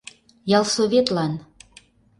[0.57, 1.33] Ялсоветлан.